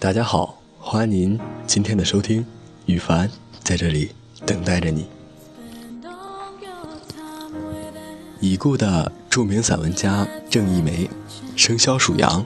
[0.00, 2.46] 大家好，欢迎您今天的收听，
[2.86, 3.30] 羽凡
[3.62, 4.12] 在这里
[4.46, 5.06] 等待着你。
[8.40, 11.06] 已故的著名散文家郑一梅，
[11.54, 12.42] 生肖属羊，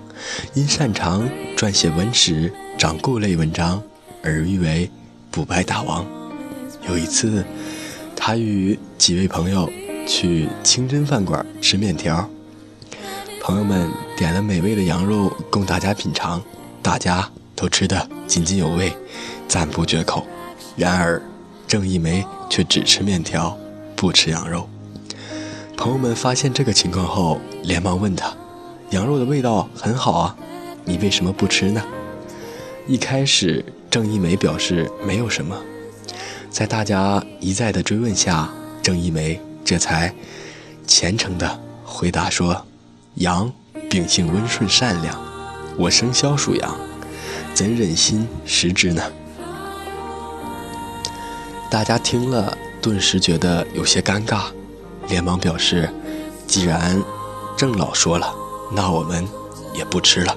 [0.54, 3.80] 因擅长撰写文史掌故类文章
[4.20, 4.90] 而誉为
[5.30, 6.04] “补白大王”。
[6.88, 7.44] 有一次，
[8.16, 9.70] 他与几位朋友
[10.08, 12.28] 去清真饭馆吃面条，
[13.40, 16.42] 朋友们点了美味的羊肉供大家品尝，
[16.82, 17.30] 大家
[17.64, 18.94] 都吃得津津有味，
[19.48, 20.26] 赞不绝口。
[20.76, 21.22] 然而，
[21.66, 23.56] 郑一梅却只吃面条，
[23.96, 24.68] 不吃羊肉。
[25.74, 28.30] 朋友们发现这个情况后，连忙问他
[28.92, 30.36] ：“羊肉的味道很好啊，
[30.84, 31.82] 你为什么不吃呢？”
[32.86, 35.56] 一开始，郑一梅表示没有什么。
[36.50, 38.50] 在大家一再的追问下，
[38.82, 40.14] 郑一梅这才
[40.86, 42.66] 虔诚地回答说
[43.16, 43.50] ：“羊
[43.88, 45.18] 秉性温顺善良，
[45.78, 46.76] 我生肖属羊，
[47.54, 49.02] 怎忍心食之呢？”
[51.70, 54.42] 大家听了，顿时觉得有些尴尬。
[55.08, 55.90] 连忙表示
[56.48, 57.02] ：“既然
[57.56, 58.34] 郑老说了，
[58.72, 59.28] 那我们
[59.74, 60.34] 也不吃了，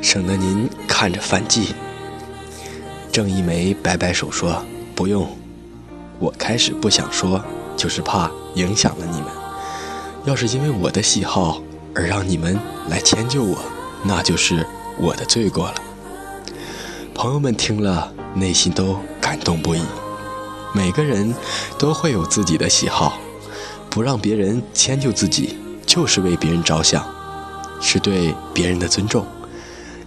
[0.00, 1.74] 省得您看着犯忌。”
[3.12, 4.64] 郑一梅摆摆手说
[4.96, 5.28] ：“不用，
[6.18, 7.44] 我开始不想说，
[7.76, 9.28] 就是怕影响了你们。
[10.24, 11.60] 要是因为我的喜好
[11.94, 13.58] 而让你们来迁就我，
[14.04, 14.66] 那就是
[14.96, 15.74] 我的罪过了。”
[17.22, 19.82] 朋友们听了，内心都感动不已。
[20.74, 21.34] 每个人
[21.78, 23.20] 都会有自己的喜好。
[23.90, 25.54] 不让别人迁就自己，
[25.84, 27.06] 就是为别人着想，
[27.78, 29.26] 是对别人的尊重，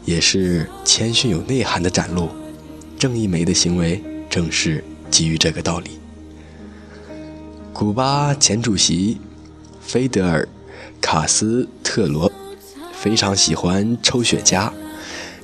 [0.05, 2.29] 也是谦逊有内涵的展露。
[2.97, 5.99] 郑一梅的行为正是基于这个道理。
[7.71, 9.21] 古巴前主席
[9.79, 10.41] 菲德尔·
[10.99, 12.31] 卡斯特罗
[12.91, 14.71] 非常喜欢抽雪茄，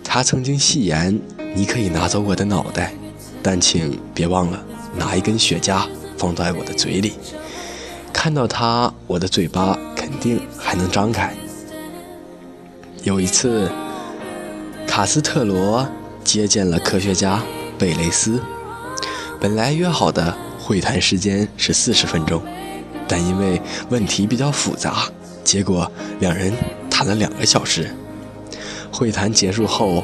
[0.03, 1.21] 他曾经戏言
[1.55, 2.93] ：“你可以拿走我的脑袋，
[3.41, 4.63] 但请别忘了
[4.97, 5.87] 拿一根雪茄
[6.17, 7.13] 放在我的嘴里。”
[8.11, 11.33] 看到它，我的嘴巴肯定还能张开。
[13.03, 13.71] 有一次，
[14.85, 15.87] 卡斯特罗
[16.23, 17.41] 接见了科学家
[17.77, 18.41] 贝雷斯，
[19.39, 22.41] 本来约好的会谈时间是四十分钟，
[23.07, 25.09] 但因为问题比较复杂，
[25.45, 25.89] 结果
[26.19, 26.53] 两人
[26.89, 27.89] 谈了两个小时。
[28.91, 30.03] 会谈结束后，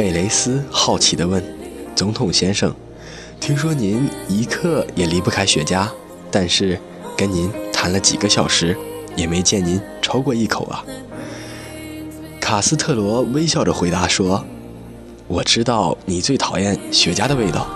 [0.00, 1.44] 贝雷斯好奇地问
[1.94, 2.74] ：“总统先生，
[3.38, 5.86] 听说您一刻也离不开雪茄，
[6.30, 6.80] 但是……”
[7.18, 8.74] 跟您谈了几个小时，
[9.14, 10.82] 也没见您抽过一口啊。
[12.40, 14.42] 卡斯特罗微笑着回答说
[15.28, 17.68] ：“我知道你最讨厌雪茄的味道。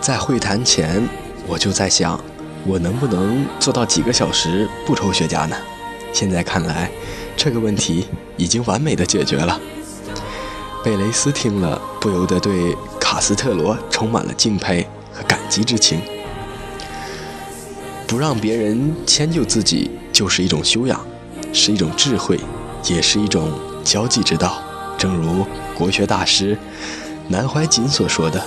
[0.00, 1.06] 在会谈前，
[1.46, 2.18] 我就在想，
[2.64, 5.54] 我能不能做到几个小时不抽雪茄呢？
[6.10, 6.90] 现在看来，
[7.36, 8.06] 这个问题
[8.38, 9.60] 已经完美的解决了。”
[10.88, 16.00] 贝雷斯听了，不由得对卡斯特罗充满了敬佩和感激之情。
[18.06, 20.98] 不让别人迁就自己，就是一种修养，
[21.52, 22.40] 是一种智慧，
[22.86, 23.52] 也是一种
[23.84, 24.62] 交际之道。
[24.96, 25.44] 正如
[25.74, 26.56] 国学大师
[27.28, 28.42] 南怀瑾所说的：“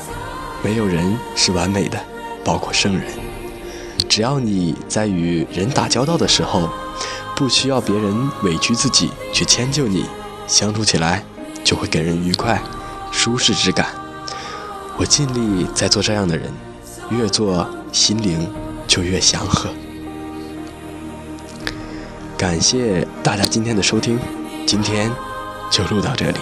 [0.66, 2.04] 没有人是完美的，
[2.44, 3.06] 包括圣人。
[4.10, 6.68] 只要你在与人打交道的时候，
[7.36, 10.08] 不需要别人委屈自己去迁就你，
[10.48, 11.24] 相处起来
[11.72, 12.62] 就会给人愉快、
[13.14, 13.88] 舒适之感。
[14.98, 16.52] 我尽力在做这样的人，
[17.10, 18.46] 越做心灵。”
[18.92, 19.70] 就越祥和。
[22.38, 24.20] 感谢大家今天的收听，
[24.68, 25.10] 今天
[25.70, 26.40] 就录到这里。